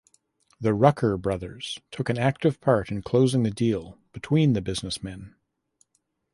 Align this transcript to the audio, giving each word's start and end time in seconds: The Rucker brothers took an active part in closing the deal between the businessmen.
The 0.59 0.73
Rucker 0.73 1.15
brothers 1.15 1.77
took 1.91 2.09
an 2.09 2.17
active 2.17 2.59
part 2.59 2.89
in 2.89 3.03
closing 3.03 3.43
the 3.43 3.51
deal 3.51 3.99
between 4.13 4.53
the 4.53 4.59
businessmen. 4.61 5.35